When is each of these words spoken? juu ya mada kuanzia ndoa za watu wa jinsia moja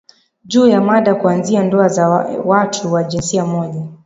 juu 0.45 0.67
ya 0.67 0.81
mada 0.81 1.15
kuanzia 1.15 1.63
ndoa 1.63 1.87
za 1.89 2.09
watu 2.45 2.93
wa 2.93 3.03
jinsia 3.03 3.45
moja 3.45 3.87